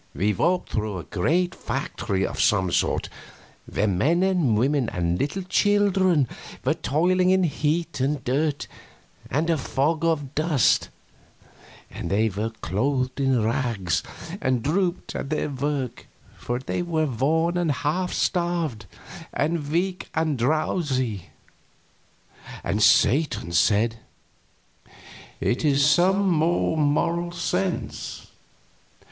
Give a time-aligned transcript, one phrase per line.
[0.15, 3.07] We walked through a great factory of some sort,
[3.71, 6.27] where men and women and little children
[6.65, 8.65] were toiling in heat and dirt
[9.29, 10.89] and a fog of dust;
[11.91, 14.01] and they were clothed in rags,
[14.41, 18.87] and drooped at their work, for they were worn and half starved,
[19.31, 21.29] and weak and drowsy.
[22.79, 23.97] Satan said:
[25.39, 28.31] "It is some more Moral Sense.